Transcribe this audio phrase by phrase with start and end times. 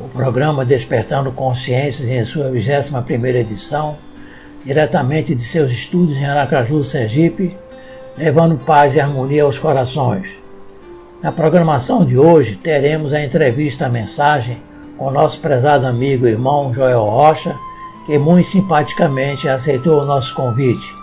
[0.00, 3.96] o programa Despertando Consciências em sua 21ª edição,
[4.64, 7.56] diretamente de seus estúdios em Aracaju, Sergipe,
[8.16, 10.28] levando paz e harmonia aos corações.
[11.22, 14.60] Na programação de hoje teremos a entrevista a mensagem
[14.98, 17.56] com nosso prezado amigo e irmão Joel Rocha,
[18.04, 20.94] que muito simpaticamente aceitou o nosso convite.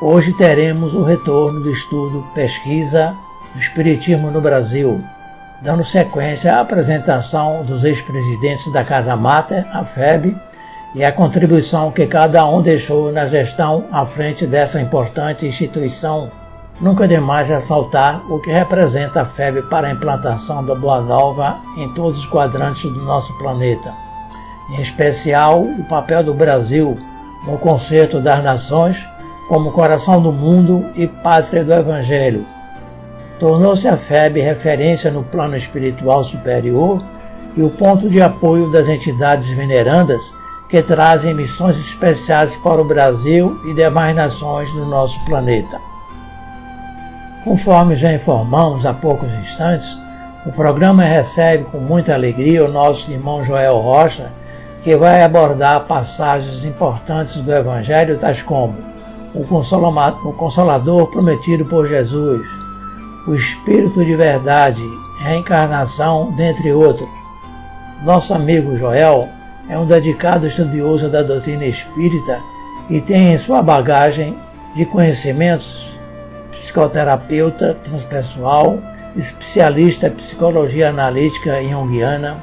[0.00, 3.14] Hoje teremos o retorno do estudo Pesquisa
[3.52, 5.02] do Espiritismo no Brasil,
[5.62, 10.36] dando sequência à apresentação dos ex-presidentes da Casa Mata, a FEB,
[10.94, 16.30] e a contribuição que cada um deixou na gestão à frente dessa importante instituição.
[16.80, 21.92] Nunca demais ressaltar o que representa a FEB para a implantação da Boa Nova em
[21.94, 23.92] todos os quadrantes do nosso planeta.
[24.70, 26.98] Em especial, o papel do Brasil
[27.46, 29.06] no concerto das nações
[29.48, 32.46] como coração do mundo e pátria do Evangelho,
[33.40, 37.02] tornou-se a FEB referência no plano espiritual superior
[37.56, 40.32] e o ponto de apoio das entidades venerandas
[40.68, 45.80] que trazem missões especiais para o Brasil e demais nações do nosso planeta.
[47.42, 49.98] Conforme já informamos há poucos instantes,
[50.44, 54.30] o programa recebe com muita alegria o nosso irmão Joel Rocha,
[54.82, 58.76] que vai abordar passagens importantes do Evangelho, tais como
[59.34, 62.59] o Consolador prometido por Jesus,
[63.26, 64.82] o Espírito de Verdade,
[65.18, 67.08] reencarnação, dentre outros.
[68.02, 69.28] Nosso amigo Joel
[69.68, 72.40] é um dedicado estudioso da doutrina espírita
[72.88, 74.36] e tem em sua bagagem
[74.74, 75.90] de conhecimentos
[76.50, 78.78] psicoterapeuta transpessoal,
[79.16, 82.36] especialista em psicologia analítica junguiana,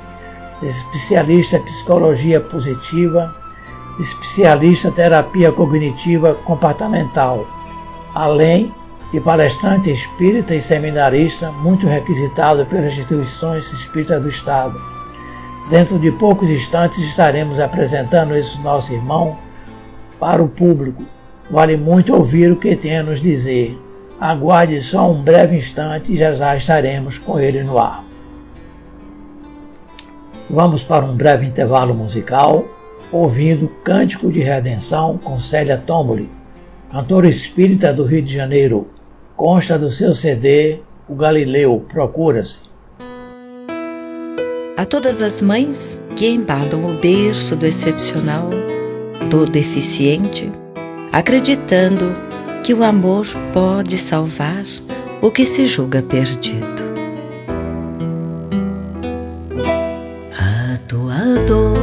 [0.61, 3.35] especialista em psicologia positiva,
[3.99, 7.47] especialista em terapia cognitiva comportamental,
[8.13, 8.73] além
[9.13, 14.81] e palestrante espírita e seminarista muito requisitado pelas instituições espíritas do Estado.
[15.69, 19.37] Dentro de poucos instantes estaremos apresentando esse nosso irmão
[20.19, 21.03] para o público.
[21.49, 23.77] Vale muito ouvir o que tem a nos dizer.
[24.19, 28.03] Aguarde só um breve instante e já já estaremos com ele no ar.
[30.49, 32.65] Vamos para um breve intervalo musical,
[33.11, 36.31] ouvindo Cântico de Redenção com Célia Tomboli,
[36.89, 38.87] cantora espírita do Rio de Janeiro,
[39.37, 42.57] Consta do seu CD O Galileu Procura-se.
[44.75, 48.49] A todas as mães que embalam o berço do excepcional,
[49.29, 50.51] todo eficiente,
[51.13, 52.15] acreditando
[52.63, 54.65] que o amor pode salvar
[55.21, 56.83] o que se julga perdido.
[60.35, 61.77] A tua dor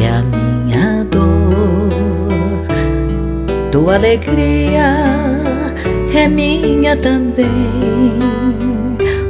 [0.00, 1.90] é a minha dor,
[3.72, 5.37] tua alegria
[6.18, 8.18] é minha também.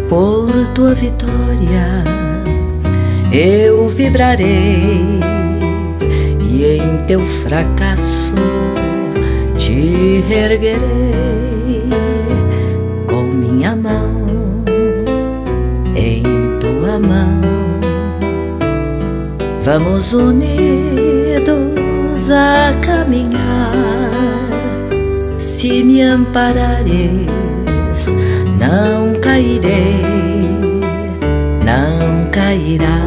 [0.09, 2.03] Por tua vitória
[3.31, 5.21] eu vibrarei,
[6.43, 8.35] e em teu fracasso
[9.57, 11.83] te erguerei
[13.07, 14.65] com minha mão
[15.95, 16.23] em
[16.59, 17.41] tua mão.
[19.61, 20.49] Vamos unidos
[22.31, 23.98] a caminhar
[25.59, 26.87] se me amparares,
[28.61, 30.01] não cairei,
[31.65, 33.03] não cairás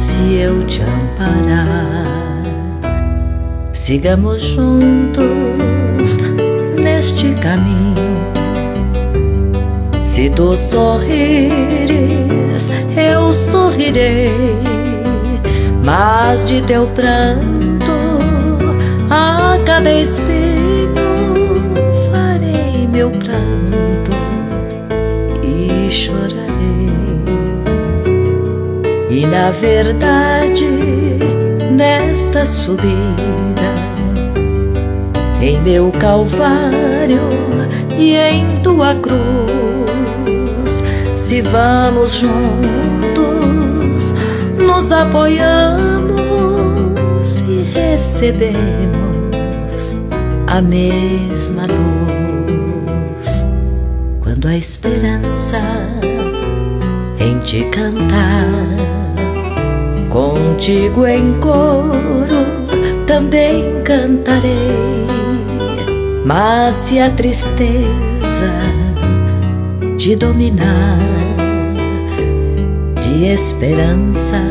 [0.00, 2.42] se eu te amparar.
[3.72, 6.18] Sigamos juntos
[6.76, 7.94] neste caminho.
[10.02, 11.52] Se tu sorrires,
[12.96, 14.34] eu sorrirei,
[15.84, 17.92] mas de teu pranto
[19.08, 20.59] a cada espelho
[23.10, 24.12] pranto
[25.42, 26.50] e chorarei.
[29.10, 30.66] E na verdade,
[31.72, 33.74] nesta subida,
[35.40, 37.28] em meu calvário
[37.98, 40.82] e em tua cruz,
[41.14, 44.14] se vamos juntos,
[44.58, 46.20] nos apoiamos
[47.48, 48.80] e recebemos
[50.46, 52.19] a mesma luz
[54.40, 55.60] quando a esperança
[57.18, 58.46] em te cantar.
[60.08, 62.66] Contigo em coro
[63.06, 65.06] também cantarei,
[66.24, 67.84] mas se a tristeza
[69.98, 70.98] te dominar
[73.02, 74.42] de esperança,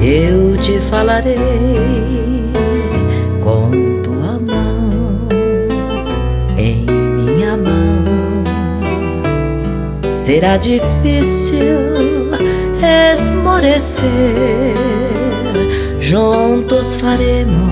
[0.00, 2.25] eu te falarei
[10.26, 11.60] Será difícil
[13.14, 14.02] esmorecer,
[16.00, 17.70] juntos faremos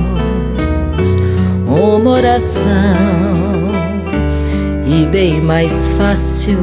[1.67, 2.71] uma oração
[4.87, 6.61] e bem mais fácil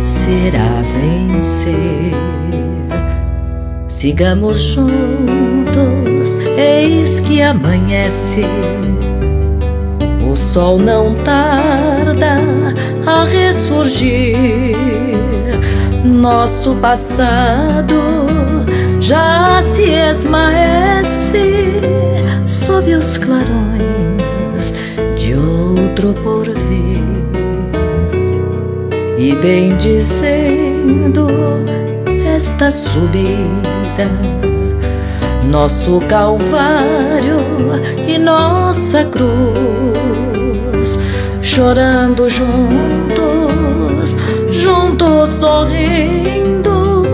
[0.00, 2.12] será vencer.
[3.88, 8.42] Sigamos juntos, eis que amanhece.
[10.30, 12.38] O sol não tarda
[13.04, 14.91] a ressurgir.
[16.22, 18.00] Nosso passado
[19.00, 21.80] já se esmaece
[22.46, 24.72] sob os clarões
[25.16, 27.02] de outro porvir.
[29.18, 31.26] E bem dizendo
[32.36, 34.08] esta subida,
[35.50, 37.38] nosso Calvário
[38.06, 39.40] e nossa cruz,
[41.42, 43.41] chorando juntos,
[45.12, 47.04] juntos sorrindo,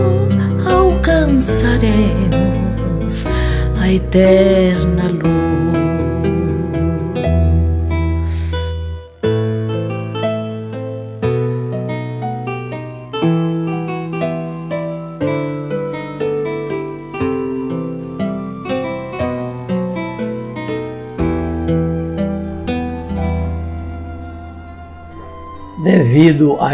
[0.65, 3.27] alcançaremos
[3.79, 5.38] a eterna luz.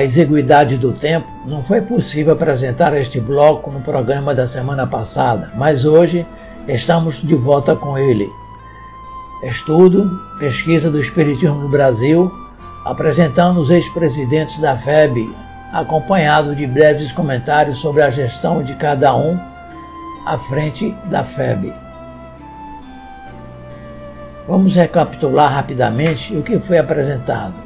[0.06, 5.84] Exiguidade do tempo, não foi possível apresentar este bloco no programa da semana passada, mas
[5.84, 6.26] hoje
[6.68, 8.28] estamos de volta com ele.
[9.44, 10.10] Estudo,
[10.40, 12.32] pesquisa do Espiritismo no Brasil,
[12.86, 15.30] apresentando os ex-presidentes da FEB,
[15.74, 19.38] acompanhado de breves comentários sobre a gestão de cada um
[20.26, 21.74] à frente da FEB.
[24.48, 27.65] Vamos recapitular rapidamente o que foi apresentado.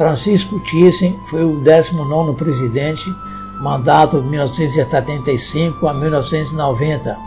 [0.00, 3.14] Francisco Thyssen foi o 19º presidente,
[3.60, 7.18] mandato de 1975 a 1990.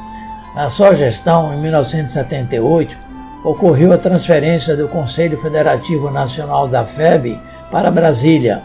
[0.56, 2.98] Na sua gestão, em 1978,
[3.44, 7.40] ocorreu a transferência do Conselho Federativo Nacional da FEB
[7.70, 8.64] para Brasília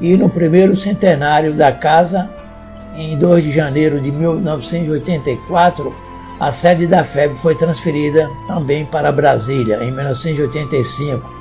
[0.00, 2.28] e no primeiro centenário da Casa,
[2.96, 5.94] em 2 de janeiro de 1984,
[6.40, 11.33] a sede da FEB foi transferida também para Brasília, em 1985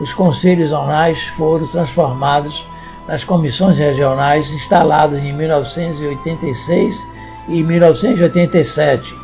[0.00, 2.66] os conselhos zonais foram transformados
[3.06, 7.06] nas comissões regionais instaladas em 1986
[7.48, 9.14] e 1987.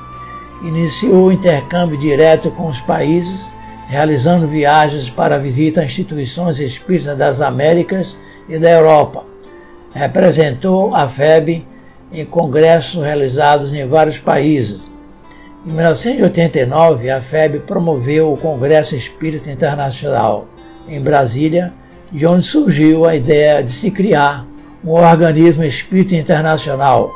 [0.62, 3.50] Iniciou o intercâmbio direto com os países,
[3.88, 8.16] realizando viagens para visita a instituições espíritas das Américas
[8.48, 9.24] e da Europa.
[9.92, 11.66] Representou a FEB
[12.12, 14.82] em congressos realizados em vários países.
[15.66, 20.46] Em 1989, a FEB promoveu o Congresso Espírita Internacional
[20.90, 21.72] em Brasília,
[22.10, 24.44] de onde surgiu a ideia de se criar
[24.84, 27.12] um organismo espírita internacional.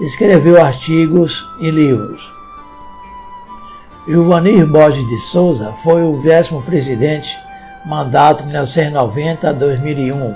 [0.00, 2.32] Escreveu artigos e livros.
[4.08, 7.38] Giovanni Borges de Souza foi o décimo presidente,
[7.84, 10.34] mandato 1990 a 2001.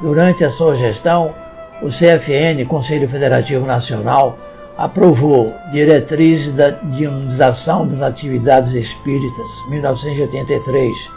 [0.00, 1.34] Durante a sua gestão,
[1.82, 4.38] o CFN, Conselho Federativo Nacional,
[4.76, 11.13] aprovou diretrizes da dinamização das atividades espíritas, 1983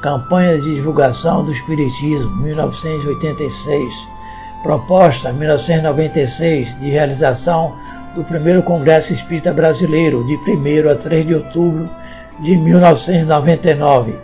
[0.00, 4.08] Campanha de Divulgação do Espiritismo, 1986.
[4.62, 7.74] Proposta, 1996, de realização
[8.14, 11.88] do primeiro Congresso Espírita Brasileiro, de 1 a 3 de outubro
[12.40, 14.18] de 1999.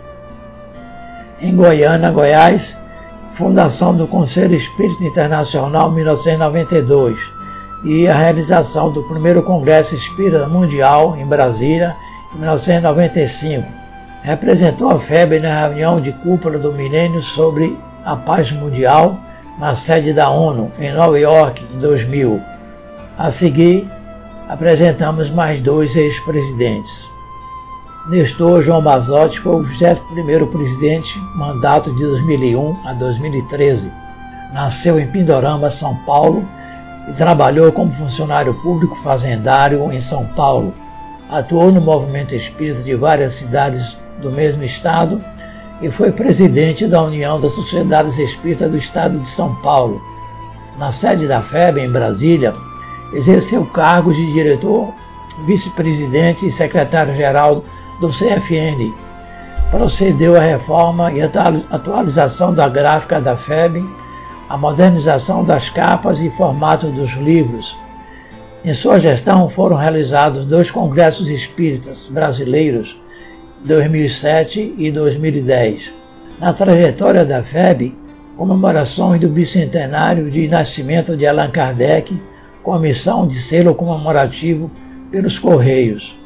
[1.39, 2.75] Em Goiânia, Goiás,
[3.31, 7.19] fundação do Conselho Espírita Internacional, 1992.
[7.85, 11.95] E a realização do primeiro Congresso Espírita Mundial, em Brasília,
[12.35, 13.86] em 1995
[14.21, 19.17] representou a FEB na reunião de cúpula do milênio sobre a paz mundial
[19.57, 22.41] na sede da ONU, em Nova York, em 2000.
[23.17, 23.89] A seguir,
[24.47, 27.09] apresentamos mais dois ex-presidentes.
[28.07, 33.91] Nestor João Basotti foi o 21º presidente, mandato de 2001 a 2013.
[34.53, 36.47] Nasceu em Pindorama, São Paulo,
[37.09, 40.73] e trabalhou como funcionário público fazendário em São Paulo.
[41.29, 45.23] Atuou no movimento espírita de várias cidades do mesmo estado
[45.81, 50.01] e foi presidente da União das Sociedades Espíritas do Estado de São Paulo.
[50.77, 52.55] Na sede da FEB, em Brasília,
[53.13, 54.93] exerceu cargos de diretor,
[55.45, 57.63] vice-presidente e secretário-geral
[57.99, 58.93] do CFN.
[59.69, 63.83] Procedeu à reforma e atualização da gráfica da FEB,
[64.49, 67.77] a modernização das capas e formato dos livros.
[68.63, 72.99] Em sua gestão foram realizados dois congressos espíritas brasileiros,
[73.63, 75.93] 2007 e 2010.
[76.39, 77.95] Na trajetória da FEB,
[78.37, 82.21] comemorações do bicentenário de nascimento de Allan Kardec,
[82.61, 84.69] com a missão de selo comemorativo
[85.11, 86.17] pelos Correios.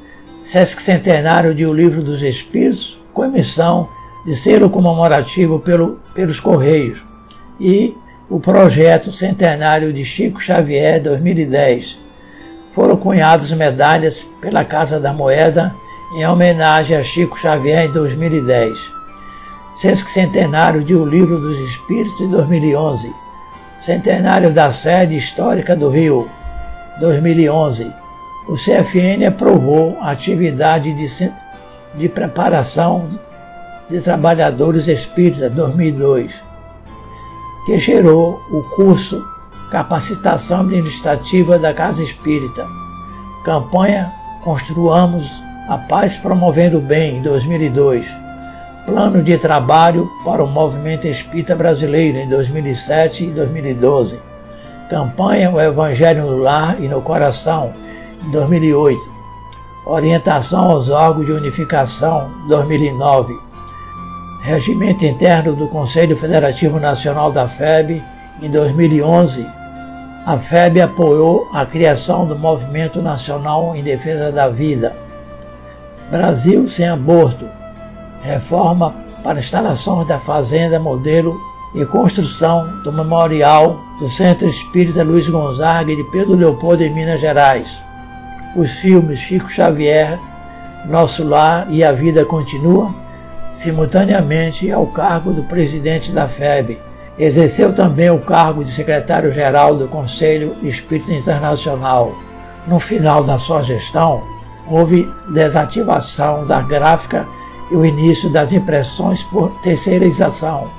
[0.43, 7.03] Sesc Centenário de O Livro dos Espíritos, com de selo comemorativo pelo, pelos Correios.
[7.59, 7.95] E
[8.29, 11.99] o projeto Centenário de Chico Xavier 2010.
[12.71, 15.75] Foram cunhados medalhas pela Casa da Moeda
[16.13, 19.01] em homenagem a Chico Xavier em 2010
[20.07, 23.13] centenário de O Livro dos Espíritos de 2011,
[23.79, 26.29] centenário da sede histórica do Rio,
[26.99, 27.91] 2011.
[28.47, 31.31] O CFN aprovou a atividade de,
[31.95, 33.07] de preparação
[33.89, 36.33] de trabalhadores espíritas 2002,
[37.65, 39.23] que gerou o curso
[39.71, 42.67] Capacitação Administrativa da Casa Espírita.
[43.43, 44.13] Campanha
[44.43, 48.21] Construamos a Paz Promovendo o Bem, 2002
[48.85, 54.19] Plano de Trabalho para o Movimento Espírita Brasileiro em 2007 e 2012.
[54.89, 57.73] Campanha O Evangelho no Lar e no Coração
[58.25, 58.99] em 2008.
[59.85, 63.33] Orientação aos órgãos de unificação 2009.
[64.41, 68.03] Regimento interno do Conselho Federativo Nacional da FEB
[68.41, 69.47] em 2011.
[70.25, 75.10] A FEB apoiou a criação do Movimento Nacional em Defesa da Vida.
[76.11, 77.45] Brasil sem aborto
[78.21, 81.39] reforma para instalações da fazenda modelo
[81.73, 87.21] e construção do memorial do Centro Espírita Luiz Gonzaga e de Pedro Leopoldo em Minas
[87.21, 87.81] Gerais.
[88.57, 90.19] Os filmes Chico Xavier,
[90.85, 92.93] Nosso Lar e A Vida Continua,
[93.53, 96.77] simultaneamente ao cargo do presidente da FEB.
[97.17, 102.13] Exerceu também o cargo de secretário-geral do Conselho Espírita Internacional.
[102.67, 107.27] No final da sua gestão, houve desativação da gráfica
[107.69, 110.69] e o início das impressões por terceirização.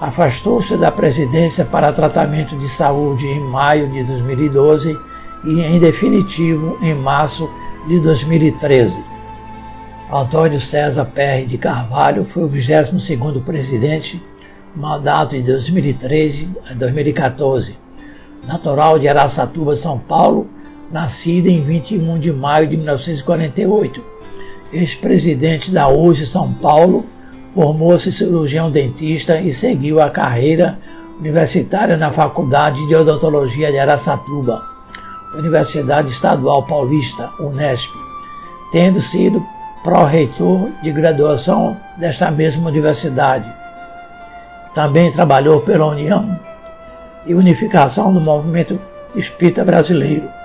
[0.00, 4.96] Afastou-se da presidência para tratamento de saúde em maio de 2012
[5.44, 7.50] e, em definitivo, em março
[7.88, 9.02] de 2013.
[10.12, 14.22] Antônio César Perry de Carvalho foi o 22º presidente,
[14.74, 17.76] mandato de 2013 a 2014.
[18.46, 20.48] Natural de Araçatuba, São Paulo,
[20.90, 24.18] nascido em 21 de maio de 1948
[24.72, 27.06] ex-presidente da USE São Paulo,
[27.54, 30.78] formou-se cirurgião dentista e seguiu a carreira
[31.18, 34.62] universitária na Faculdade de Odontologia de Araçatuba,
[35.34, 37.90] Universidade Estadual Paulista, Unesp,
[38.70, 39.44] tendo sido
[39.82, 43.50] pró-reitor de graduação desta mesma universidade.
[44.74, 46.38] Também trabalhou pela União
[47.26, 48.78] e Unificação do Movimento
[49.16, 50.37] Espírita Brasileiro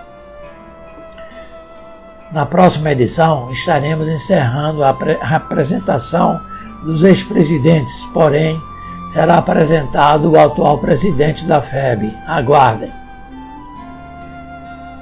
[2.34, 4.90] na próxima edição estaremos encerrando a
[5.36, 6.42] apresentação
[6.84, 8.60] dos ex-presidentes, porém
[9.08, 12.12] será apresentado o atual presidente da FEB.
[12.26, 12.92] Aguardem.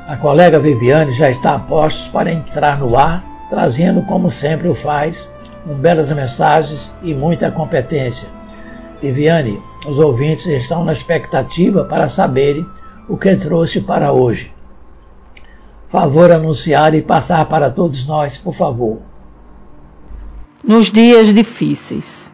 [0.08, 4.76] A colega Viviane já está a postos para entrar no ar, trazendo, como sempre o
[4.76, 5.30] faz,
[5.66, 8.28] belas mensagens e muita competência.
[9.02, 12.68] Viviane, os ouvintes estão na expectativa para saberem
[13.08, 14.52] o que trouxe para hoje
[15.92, 19.02] favor anunciar e passar para todos nós, por favor.
[20.64, 22.32] Nos dias difíceis.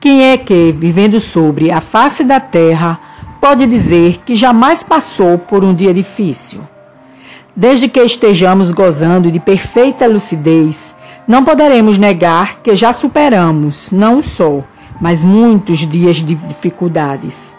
[0.00, 2.98] Quem é que, vivendo sobre a face da terra,
[3.40, 6.60] pode dizer que jamais passou por um dia difícil?
[7.54, 14.64] Desde que estejamos gozando de perfeita lucidez, não poderemos negar que já superamos não só,
[15.00, 17.56] mas muitos dias de dificuldades.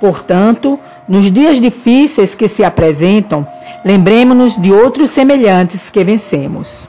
[0.00, 3.46] Portanto, nos dias difíceis que se apresentam,
[3.84, 6.88] lembremos-nos de outros semelhantes que vencemos.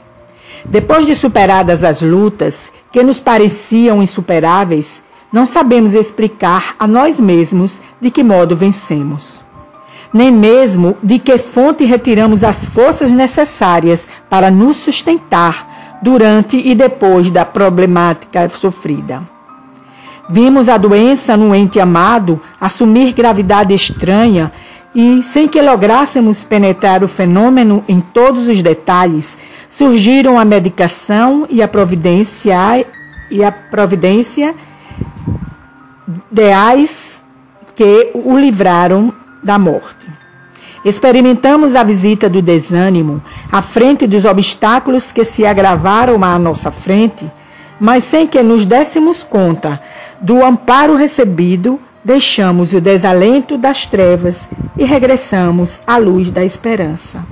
[0.64, 7.80] Depois de superadas as lutas que nos pareciam insuperáveis, não sabemos explicar a nós mesmos
[8.00, 9.42] de que modo vencemos.
[10.12, 17.30] Nem mesmo de que fonte retiramos as forças necessárias para nos sustentar durante e depois
[17.30, 19.37] da problemática sofrida.
[20.28, 24.52] Vimos a doença no ente amado assumir gravidade estranha
[24.94, 31.62] e, sem que lográssemos penetrar o fenômeno em todos os detalhes, surgiram a medicação e
[31.62, 32.86] a providência
[33.30, 34.54] e a providência
[36.30, 37.22] ideais
[37.74, 40.08] que o livraram da morte.
[40.84, 47.30] Experimentamos a visita do desânimo à frente dos obstáculos que se agravaram à nossa frente,
[47.80, 49.80] mas sem que nos dessemos conta
[50.20, 57.24] do amparo recebido, deixamos o desalento das trevas e regressamos à luz da esperança.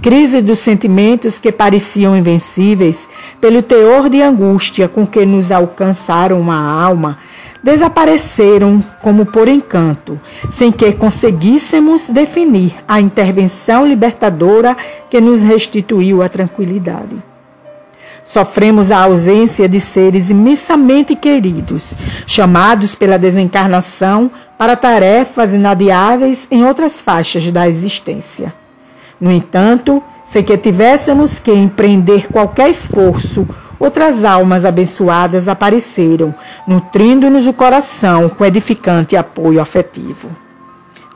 [0.00, 3.08] Crise dos sentimentos que pareciam invencíveis,
[3.40, 7.18] pelo teor de angústia com que nos alcançaram a alma,
[7.62, 14.76] desapareceram como por encanto, sem que conseguíssemos definir a intervenção libertadora
[15.10, 17.16] que nos restituiu a tranquilidade.
[18.28, 27.00] Sofremos a ausência de seres imensamente queridos, chamados pela desencarnação para tarefas inadiáveis em outras
[27.00, 28.52] faixas da existência.
[29.18, 33.48] No entanto, sem que tivéssemos que empreender qualquer esforço,
[33.80, 36.34] outras almas abençoadas apareceram,
[36.66, 40.28] nutrindo-nos o coração com edificante apoio afetivo.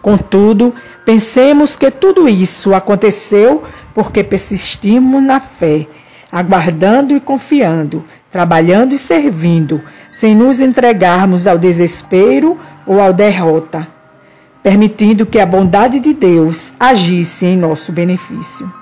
[0.01, 5.87] Contudo, pensemos que tudo isso aconteceu porque persistimos na fé,
[6.33, 9.83] aguardando e confiando, trabalhando e servindo,
[10.15, 13.87] sem nos entregarmos ao desespero ou à derrota,
[14.63, 18.73] permitindo que a bondade de Deus agisse em nosso benefício.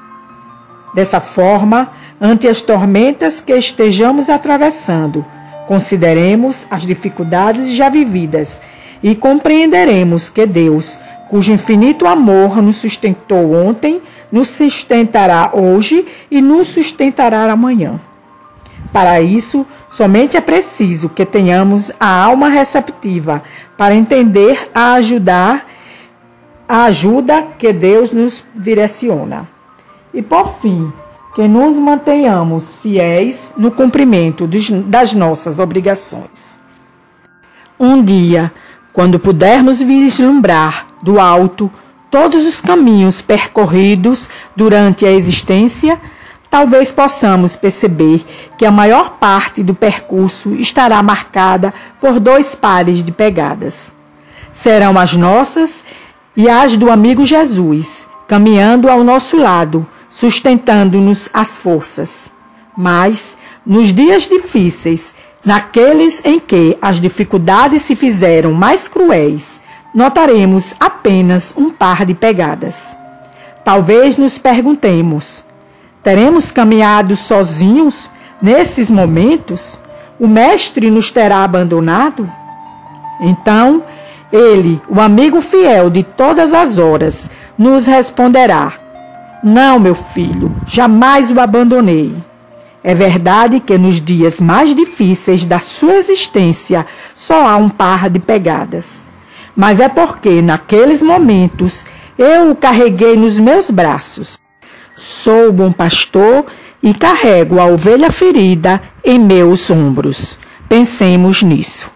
[0.95, 1.91] Dessa forma,
[2.21, 5.27] ante as tormentas que estejamos atravessando,
[5.67, 8.63] consideremos as dificuldades já vividas
[9.03, 10.99] e compreenderemos que Deus,
[11.31, 18.01] cujo infinito amor nos sustentou ontem, nos sustentará hoje e nos sustentará amanhã.
[18.93, 23.45] Para isso, somente é preciso que tenhamos a alma receptiva
[23.77, 25.69] para entender a ajudar
[26.69, 29.49] a ajuda que Deus nos direciona.
[30.13, 30.93] E por fim,
[31.37, 34.49] que nos mantenhamos fiéis no cumprimento
[34.85, 36.59] das nossas obrigações.
[37.79, 38.53] Um dia,
[38.93, 41.71] quando pudermos vislumbrar do alto
[42.11, 46.01] todos os caminhos percorridos durante a existência,
[46.51, 48.25] talvez possamos perceber
[48.59, 53.93] que a maior parte do percurso estará marcada por dois pares de pegadas.
[54.53, 55.85] Serão as nossas
[56.37, 62.31] e as do amigo Jesus, caminhando ao nosso lado sustentando-nos as forças.
[62.77, 69.61] Mas, nos dias difíceis, naqueles em que as dificuldades se fizeram mais cruéis,
[69.95, 72.97] notaremos apenas um par de pegadas.
[73.65, 75.45] Talvez nos perguntemos:
[76.03, 79.79] teremos caminhado sozinhos nesses momentos?
[80.19, 82.31] O Mestre nos terá abandonado?
[83.21, 83.83] Então,
[84.33, 88.75] ele, o amigo fiel de todas as horas, nos responderá:
[89.43, 92.15] não, meu filho, jamais o abandonei.
[92.83, 98.19] É verdade que nos dias mais difíceis da sua existência só há um par de
[98.19, 99.07] pegadas.
[99.55, 101.85] Mas é porque, naqueles momentos,
[102.17, 104.39] eu o carreguei nos meus braços.
[104.97, 106.47] Sou o bom pastor
[106.83, 110.39] e carrego a ovelha ferida em meus ombros.
[110.69, 111.91] Pensemos nisso.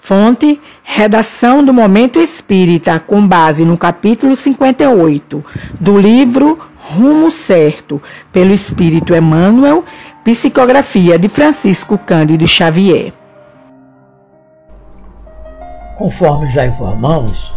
[0.00, 5.44] Fonte: Redação do Momento Espírita, com base no capítulo 58
[5.78, 9.84] do livro Rumo Certo, pelo Espírito Emmanuel,
[10.24, 13.12] psicografia de Francisco Cândido Xavier.
[15.96, 17.54] Conforme já informamos,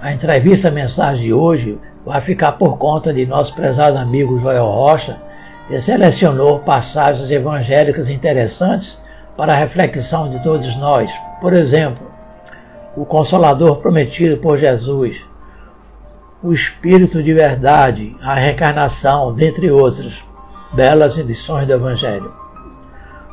[0.00, 5.20] a entrevista mensagem de hoje vai ficar por conta de nosso prezado amigo Joel Rocha,
[5.66, 9.02] que selecionou passagens evangélicas interessantes
[9.36, 11.12] para a reflexão de todos nós.
[11.40, 12.08] Por exemplo,
[12.96, 15.26] o Consolador prometido por Jesus,
[16.42, 20.24] o Espírito de Verdade, a reencarnação, dentre outros,
[20.72, 22.32] belas edições do Evangelho.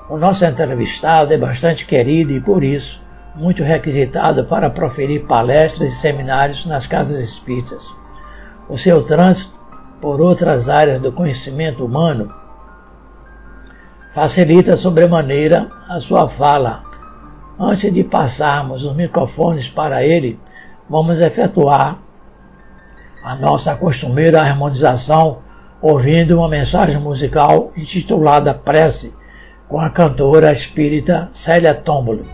[0.09, 3.01] O nosso entrevistado é bastante querido e, por isso,
[3.35, 7.95] muito requisitado para proferir palestras e seminários nas casas espíritas.
[8.67, 9.53] O seu trânsito
[10.01, 12.33] por outras áreas do conhecimento humano
[14.13, 16.83] facilita sobremaneira a sua fala.
[17.59, 20.39] Antes de passarmos os microfones para ele,
[20.89, 22.04] vamos efetuar
[23.25, 25.39] a nossa costumeira harmonização
[25.81, 29.15] ouvindo uma mensagem musical intitulada Prece
[29.67, 32.29] com a cantora espírita Célia Tomboli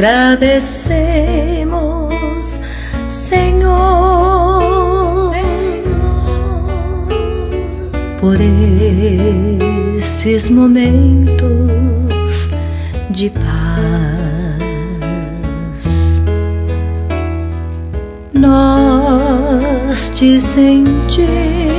[0.00, 2.58] agradecemos,
[3.06, 4.62] Senhor,
[8.18, 8.36] por
[9.98, 12.48] esses momentos
[13.10, 13.50] de paz.
[18.32, 21.69] Nós te sentimos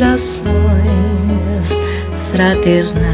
[0.00, 1.68] vibrações
[2.32, 3.04] fraternais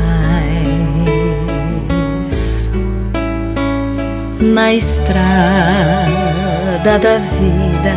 [4.40, 6.04] na estrada
[6.84, 7.96] da vida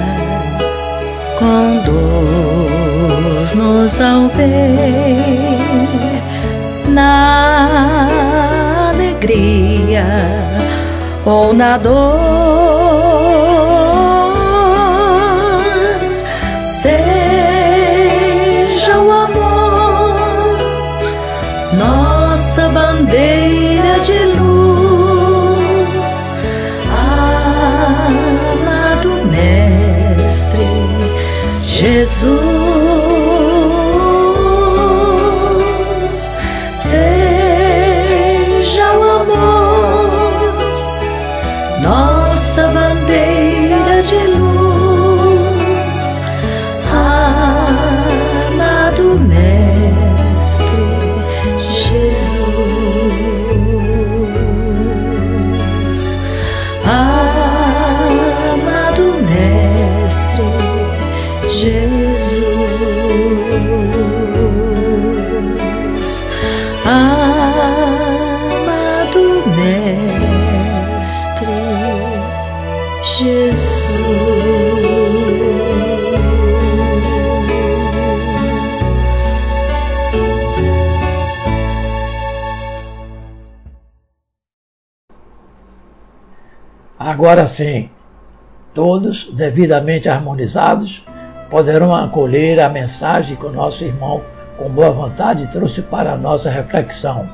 [1.38, 2.02] conduz-nos
[4.02, 5.60] ao bem
[6.91, 8.10] na
[8.89, 10.08] alegria
[11.25, 12.79] ou na dor.
[32.19, 32.59] Jesus.
[87.30, 87.92] Agora sim,
[88.74, 91.06] todos, devidamente harmonizados,
[91.48, 94.24] poderão acolher a mensagem que o nosso irmão,
[94.58, 97.30] com boa vontade, trouxe para a nossa reflexão.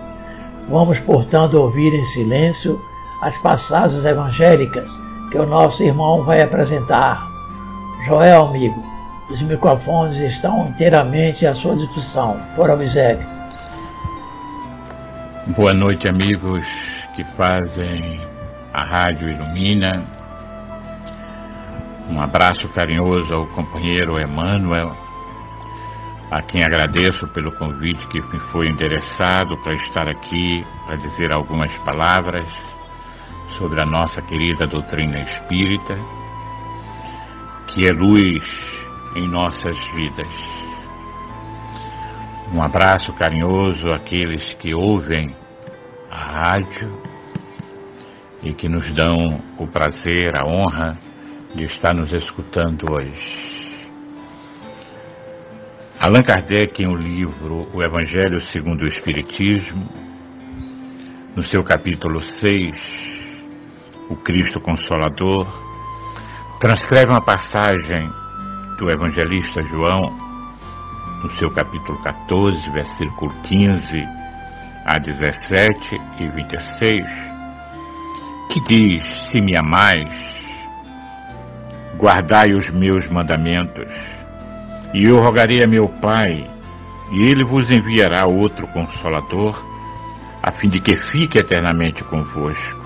[0.68, 2.78] Vamos, portanto, ouvir em silêncio
[3.22, 4.92] as passagens evangélicas
[5.32, 7.26] que o nosso irmão vai apresentar.
[8.06, 8.84] Joel, amigo,
[9.30, 12.38] os microfones estão inteiramente à sua disposição.
[12.54, 13.30] Por obséquio.
[15.56, 16.66] Boa noite, amigos
[17.16, 18.35] que fazem
[18.76, 20.06] a Rádio Ilumina.
[22.10, 24.94] Um abraço carinhoso ao companheiro Emanuel,
[26.30, 31.72] a quem agradeço pelo convite que me foi endereçado para estar aqui para dizer algumas
[31.86, 32.46] palavras
[33.58, 35.96] sobre a nossa querida doutrina espírita,
[37.68, 38.44] que é luz
[39.16, 40.36] em nossas vidas.
[42.54, 45.34] Um abraço carinhoso àqueles que ouvem
[46.12, 47.05] a rádio
[48.46, 50.96] e que nos dão o prazer, a honra
[51.56, 53.56] de estar nos escutando hoje.
[56.00, 59.90] Allan Kardec, em o um livro O Evangelho segundo o Espiritismo,
[61.36, 62.72] no seu capítulo 6,
[64.10, 65.48] O Cristo Consolador,
[66.60, 68.08] transcreve uma passagem
[68.78, 70.16] do evangelista João,
[71.24, 74.04] no seu capítulo 14, versículo 15
[74.86, 77.25] a 17 e 26,
[78.50, 80.10] que diz: Se me amais,
[81.98, 83.88] guardai os meus mandamentos.
[84.94, 86.50] E eu rogarei a meu Pai,
[87.12, 89.62] e ele vos enviará outro consolador,
[90.42, 92.86] a fim de que fique eternamente convosco.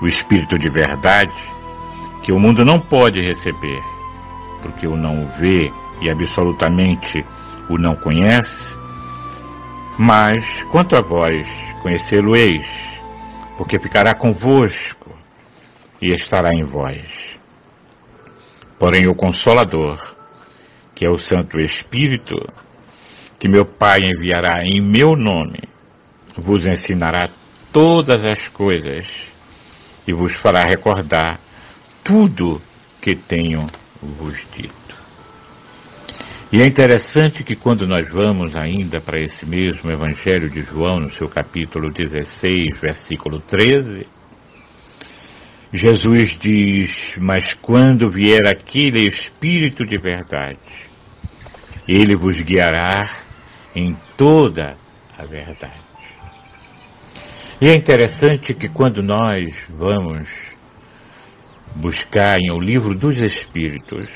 [0.00, 1.32] O Espírito de verdade,
[2.22, 3.82] que o mundo não pode receber,
[4.60, 7.24] porque o não vê e absolutamente
[7.68, 8.74] o não conhece,
[9.98, 11.46] mas quanto a vós,
[11.82, 12.91] conhecê-lo-eis
[13.56, 15.16] porque ficará convosco
[16.00, 17.06] e estará em vós.
[18.78, 20.16] Porém, o Consolador,
[20.94, 22.36] que é o Santo Espírito,
[23.38, 25.60] que meu Pai enviará em meu nome,
[26.36, 27.28] vos ensinará
[27.72, 29.06] todas as coisas
[30.06, 31.38] e vos fará recordar
[32.02, 32.60] tudo
[33.00, 33.68] que tenho
[34.00, 34.81] vos dito.
[36.52, 41.10] E é interessante que quando nós vamos ainda para esse mesmo Evangelho de João, no
[41.10, 44.06] seu capítulo 16, versículo 13,
[45.72, 50.58] Jesus diz: Mas quando vier aquele Espírito de verdade,
[51.88, 53.24] ele vos guiará
[53.74, 54.76] em toda
[55.16, 55.80] a verdade.
[57.62, 60.28] E é interessante que quando nós vamos
[61.76, 64.06] buscar em o livro dos Espíritos,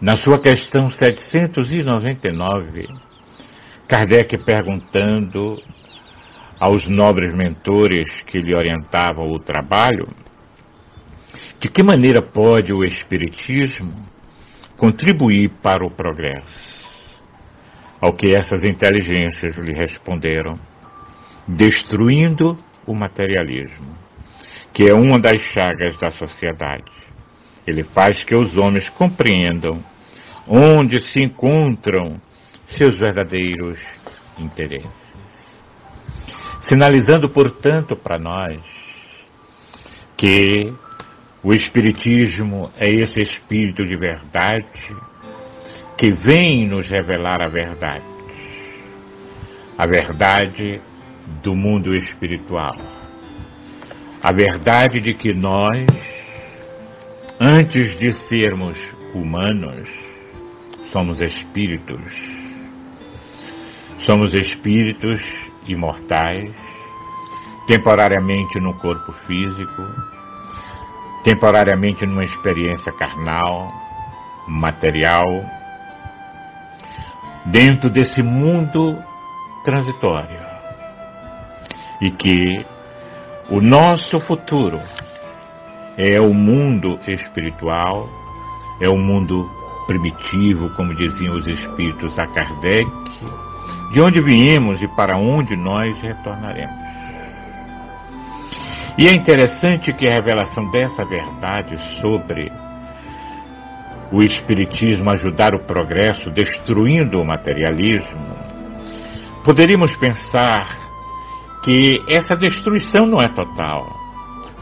[0.00, 2.86] na sua questão 799,
[3.88, 5.60] Kardec perguntando
[6.60, 10.06] aos nobres mentores que lhe orientavam o trabalho,
[11.58, 14.06] de que maneira pode o Espiritismo
[14.76, 16.78] contribuir para o progresso?
[18.00, 20.56] Ao que essas inteligências lhe responderam,
[21.48, 22.56] destruindo
[22.86, 23.98] o materialismo,
[24.72, 26.97] que é uma das chagas da sociedade.
[27.68, 29.84] Ele faz que os homens compreendam
[30.46, 32.18] onde se encontram
[32.78, 33.78] seus verdadeiros
[34.38, 35.18] interesses.
[36.62, 38.58] Sinalizando, portanto, para nós
[40.16, 40.72] que
[41.42, 44.96] o Espiritismo é esse espírito de verdade
[45.98, 48.04] que vem nos revelar a verdade.
[49.76, 50.80] A verdade
[51.42, 52.76] do mundo espiritual.
[54.22, 55.86] A verdade de que nós,
[57.40, 58.76] antes de sermos
[59.14, 59.88] humanos,
[60.92, 62.00] somos espíritos.
[64.00, 65.22] Somos espíritos
[65.66, 66.54] imortais,
[67.66, 69.82] temporariamente no corpo físico,
[71.22, 73.72] temporariamente numa experiência carnal,
[74.46, 75.44] material,
[77.46, 78.98] dentro desse mundo
[79.64, 80.40] transitório.
[82.00, 82.64] E que
[83.50, 84.80] o nosso futuro
[85.98, 88.08] é o mundo espiritual,
[88.80, 89.50] é o mundo
[89.88, 92.88] primitivo, como diziam os espíritos a Kardec,
[93.92, 96.88] de onde viemos e para onde nós retornaremos.
[98.96, 102.52] E é interessante que a revelação dessa verdade sobre
[104.12, 108.36] o Espiritismo ajudar o progresso, destruindo o materialismo,
[109.44, 110.78] poderíamos pensar
[111.62, 114.07] que essa destruição não é total,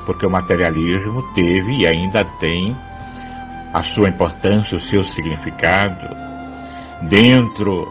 [0.06, 2.74] porque o materialismo teve e ainda tem
[3.74, 6.06] a sua importância, o seu significado
[7.02, 7.86] dentro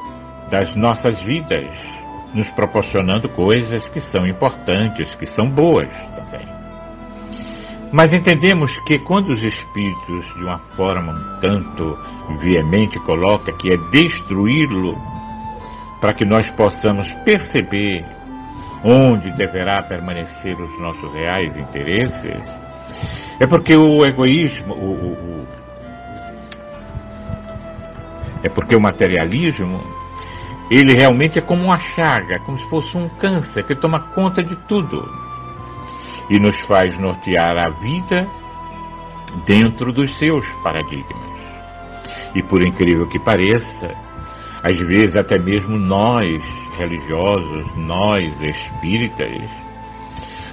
[0.50, 1.70] das nossas vidas,
[2.34, 6.48] nos proporcionando coisas que são importantes, que são boas também.
[7.92, 11.98] Mas entendemos que quando os espíritos, de uma forma um tanto
[12.40, 14.98] veemente, coloca que é destruí-lo
[16.02, 18.06] para que nós possamos perceber
[18.86, 22.42] onde deverá permanecer os nossos reais interesses,
[23.40, 25.48] é porque o egoísmo, o, o,
[28.44, 29.82] é porque o materialismo
[30.70, 34.56] ele realmente é como uma chaga, como se fosse um câncer que toma conta de
[34.68, 35.08] tudo
[36.30, 38.28] e nos faz nortear a vida
[39.46, 41.36] dentro dos seus paradigmas.
[42.36, 43.96] E por incrível que pareça,
[44.64, 46.44] às vezes até mesmo nós
[46.76, 49.42] religiosos, nós espíritas,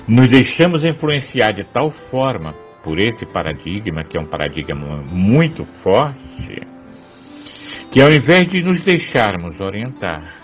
[0.07, 6.67] nos deixamos influenciar de tal forma por esse paradigma, que é um paradigma muito forte,
[7.91, 10.41] que ao invés de nos deixarmos orientar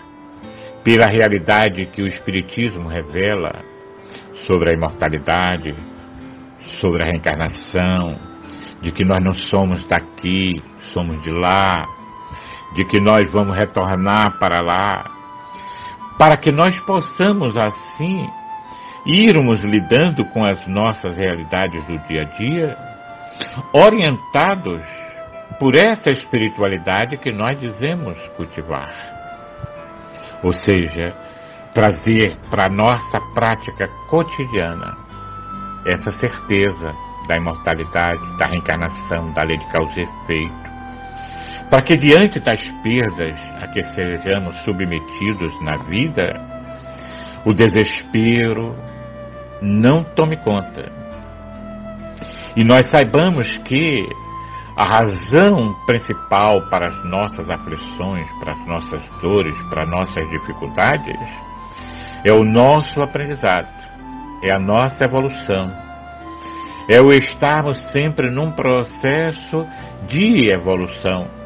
[0.83, 3.63] pela realidade que o Espiritismo revela
[4.47, 5.75] sobre a imortalidade,
[6.79, 8.17] sobre a reencarnação,
[8.81, 10.61] de que nós não somos daqui,
[10.93, 11.75] somos de lá,
[12.75, 15.18] de que nós vamos retornar para lá,
[16.19, 18.29] para que nós possamos assim
[19.05, 22.77] irmos lidando com as nossas realidades do dia a dia,
[23.71, 24.81] orientados
[25.57, 28.93] por essa espiritualidade que nós dizemos cultivar.
[30.43, 31.15] Ou seja,
[31.73, 34.97] trazer para a nossa prática cotidiana
[35.85, 36.93] essa certeza
[37.29, 40.68] da imortalidade, da reencarnação, da lei de causa e efeito,
[41.69, 46.41] para que diante das perdas a que sejamos submetidos na vida,
[47.45, 48.75] o desespero
[49.61, 50.91] não tome conta.
[52.55, 54.09] E nós saibamos que
[54.75, 61.19] a razão principal para as nossas aflições, para as nossas dores, para as nossas dificuldades,
[62.23, 63.67] é o nosso aprendizado,
[64.41, 65.71] é a nossa evolução,
[66.89, 69.67] é o estarmos sempre num processo
[70.07, 71.38] de evolução,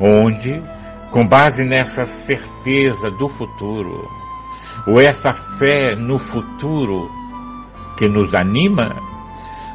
[0.00, 0.62] onde,
[1.10, 4.08] com base nessa certeza do futuro,
[4.86, 7.10] ou essa fé no futuro
[7.98, 8.96] que nos anima,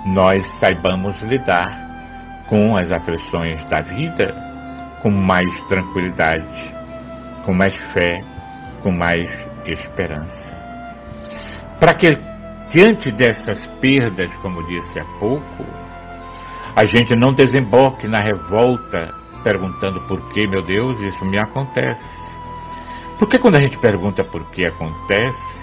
[0.06, 1.86] nós saibamos lidar
[2.48, 4.36] com as aflições da vida
[5.02, 6.74] com mais tranquilidade,
[7.46, 8.22] com mais fé,
[8.82, 9.30] com mais
[9.66, 10.58] esperança.
[11.80, 12.18] Para que,
[12.72, 15.66] diante dessas perdas, como disse há pouco,
[16.76, 19.14] a gente não desemboque na revolta
[19.46, 22.04] perguntando por que, meu Deus, isso me acontece.
[23.18, 25.56] Porque quando a gente pergunta por que acontece,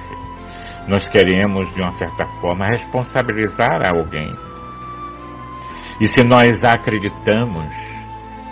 [0.88, 4.33] nós queremos, de uma certa forma, responsabilizar alguém
[6.03, 7.66] e se nós acreditamos,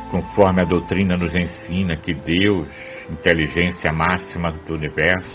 [0.09, 2.69] conforme a doutrina nos ensina, que Deus,
[3.11, 5.35] inteligência máxima do universo,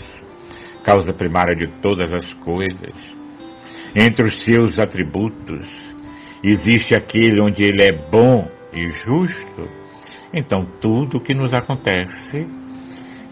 [0.82, 2.94] causa primária de todas as coisas,
[3.94, 5.66] entre os seus atributos,
[6.42, 9.68] existe aquele onde ele é bom e justo,
[10.36, 12.46] então tudo o que nos acontece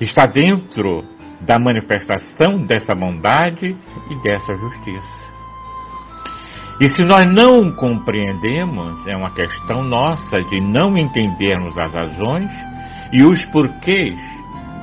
[0.01, 1.05] está dentro
[1.41, 3.77] da manifestação dessa bondade
[4.11, 5.25] e dessa justiça.
[6.81, 12.51] E se nós não compreendemos, é uma questão nossa de não entendermos as razões
[13.13, 14.19] e os porquês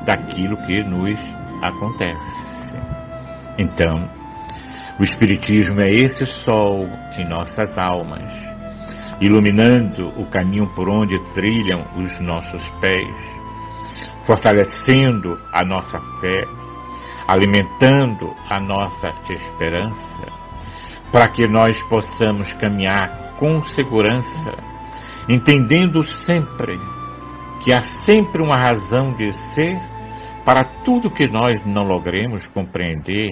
[0.05, 1.19] daquilo que nos
[1.61, 2.75] acontece.
[3.57, 4.09] Então,
[4.99, 8.31] o Espiritismo é esse sol em nossas almas,
[9.21, 13.07] iluminando o caminho por onde trilham os nossos pés,
[14.25, 16.43] fortalecendo a nossa fé,
[17.27, 20.27] alimentando a nossa esperança,
[21.11, 24.57] para que nós possamos caminhar com segurança,
[25.29, 26.79] entendendo sempre
[27.63, 29.79] que há sempre uma razão de ser
[30.43, 33.29] para tudo que nós não logremos compreender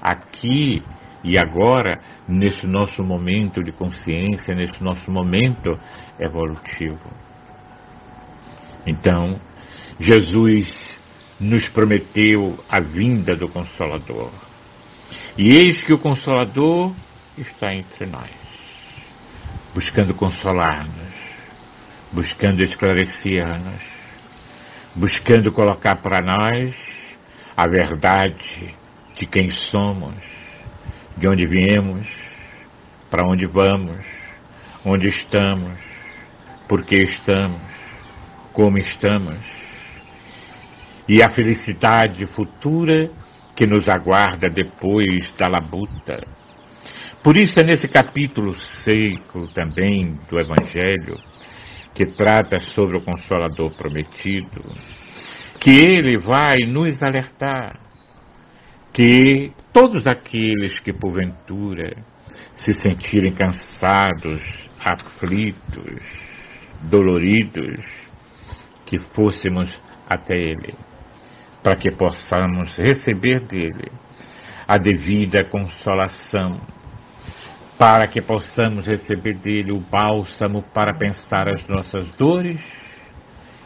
[0.00, 0.82] aqui
[1.24, 5.78] e agora, nesse nosso momento de consciência, nesse nosso momento
[6.18, 7.10] evolutivo.
[8.86, 9.40] Então,
[10.00, 10.96] Jesus
[11.38, 14.30] nos prometeu a vinda do Consolador.
[15.36, 16.92] E eis que o Consolador
[17.38, 18.30] está entre nós,
[19.74, 21.14] buscando consolar-nos,
[22.12, 23.82] buscando esclarecer-nos,
[24.94, 26.74] buscando colocar para nós
[27.56, 28.74] a verdade
[29.14, 30.14] de quem somos,
[31.16, 32.06] de onde viemos,
[33.10, 34.04] para onde vamos,
[34.84, 35.78] onde estamos,
[36.68, 37.60] por que estamos,
[38.52, 39.38] como estamos,
[41.08, 43.10] e a felicidade futura
[43.54, 46.26] que nos aguarda depois da labuta.
[47.22, 51.18] Por isso é nesse capítulo seco também do Evangelho,
[51.94, 54.64] que trata sobre o Consolador prometido,
[55.60, 57.78] que ele vai nos alertar
[58.92, 61.96] que todos aqueles que porventura
[62.54, 64.42] se sentirem cansados,
[64.78, 66.02] aflitos,
[66.82, 67.80] doloridos,
[68.84, 69.72] que fôssemos
[70.06, 70.74] até Ele,
[71.62, 73.90] para que possamos receber dele
[74.68, 76.60] a devida consolação,
[77.78, 82.60] para que possamos receber dele o bálsamo para pensar as nossas dores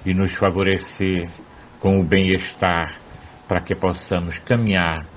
[0.04, 1.28] e nos favorecer
[1.80, 3.00] com o bem-estar,
[3.48, 5.15] para que possamos caminhar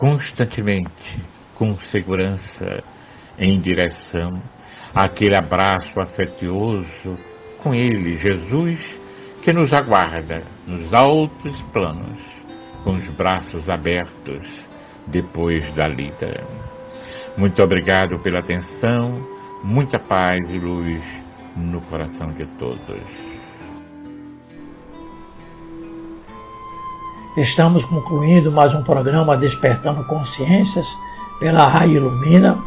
[0.00, 1.22] constantemente,
[1.54, 2.82] com segurança,
[3.38, 4.42] em direção
[4.94, 7.14] àquele abraço afetuoso
[7.58, 8.80] com Ele, Jesus,
[9.42, 12.18] que nos aguarda nos altos planos,
[12.82, 14.48] com os braços abertos
[15.06, 16.46] depois da lida.
[17.36, 19.20] Muito obrigado pela atenção,
[19.62, 20.98] muita paz e luz
[21.54, 23.29] no coração de todos.
[27.36, 30.98] Estamos concluindo mais um programa Despertando Consciências
[31.38, 32.58] pela Rádio Ilumina.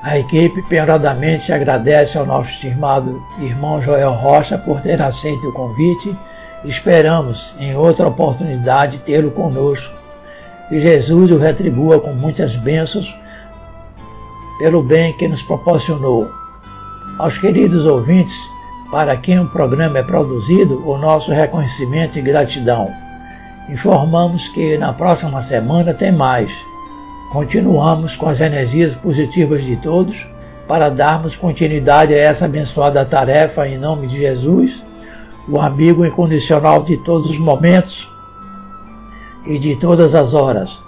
[0.00, 6.16] A equipe penhoradamente agradece ao nosso estimado irmão Joel Rocha por ter aceito o convite.
[6.64, 9.92] Esperamos, em outra oportunidade, tê-lo conosco.
[10.68, 13.12] Que Jesus o retribua com muitas bênçãos
[14.60, 16.30] pelo bem que nos proporcionou.
[17.18, 18.48] Aos queridos ouvintes,
[18.92, 23.05] para quem o programa é produzido, o nosso reconhecimento e gratidão
[23.68, 26.52] informamos que na próxima semana tem mais.
[27.32, 30.26] Continuamos com as energias positivas de todos
[30.68, 34.82] para darmos continuidade a essa abençoada tarefa em nome de Jesus,
[35.48, 38.10] o amigo incondicional de todos os momentos
[39.44, 40.82] e de todas as horas.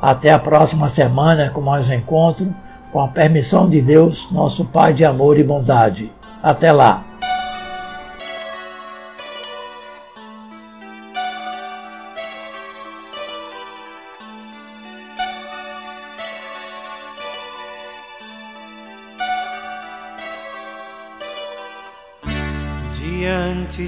[0.00, 2.52] Até a próxima semana com mais um encontro,
[2.92, 6.10] com a permissão de Deus, nosso Pai de amor e bondade.
[6.42, 7.09] Até lá!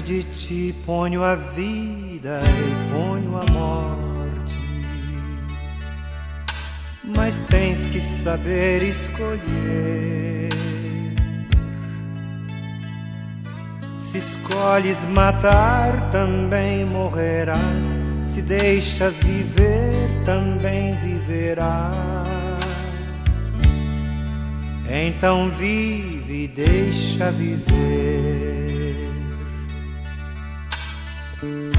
[0.03, 4.57] De ti ponho a vida e ponho a morte.
[7.03, 10.49] Mas tens que saber escolher.
[13.97, 17.97] Se escolhes matar, também morrerás.
[18.23, 22.27] Se deixas viver, também viverás.
[24.89, 28.72] Então vive e deixa viver.
[31.43, 31.72] thank you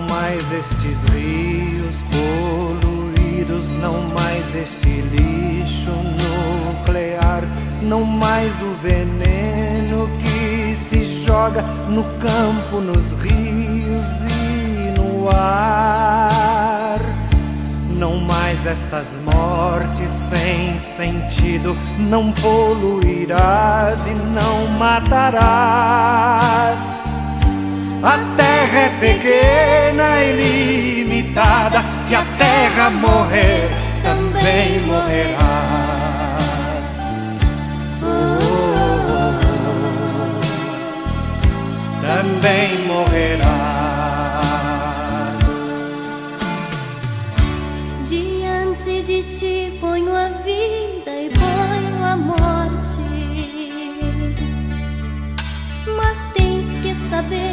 [0.00, 7.42] mais estes rios poluídos, não mais este lixo nuclear,
[7.82, 17.00] não mais o veneno que se joga no campo, nos rios e no ar.
[17.96, 26.18] Não mais estas mortes sem sentido, não poluirás e não matarás.
[28.00, 30.32] A terra é pequena e
[31.02, 33.68] limitada, se a terra morrer,
[34.04, 35.38] também morrerás.
[38.00, 38.38] Oh,
[42.00, 43.48] também morrerás.
[48.06, 53.00] Diante de ti ponho a vida e ponho a morte.
[55.96, 57.47] Mas tens que saber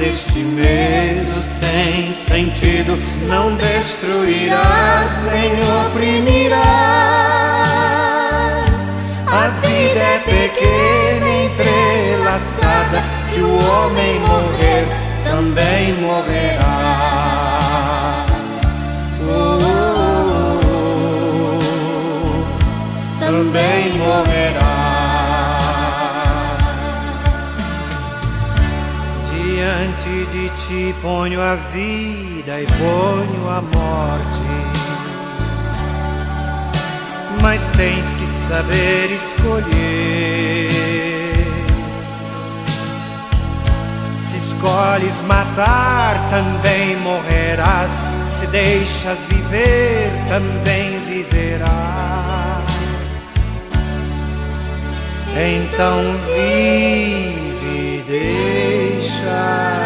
[0.00, 5.52] Este medo sem sentido, não destruirás nem
[5.86, 6.64] oprimirás.
[9.26, 13.02] A vida é pequena, entrelaçada.
[13.32, 14.86] Se o homem morrer,
[15.22, 16.64] também morrerá.
[19.26, 20.60] Oh, oh,
[21.52, 24.63] oh, também morrerá.
[30.34, 34.50] de ti ponho a vida e ponho a morte.
[37.40, 40.70] Mas tens que saber escolher.
[44.28, 47.92] Se escolhes matar, também morrerás.
[48.40, 51.70] Se deixas viver, também viverás.
[55.36, 59.84] Então vive, deixa.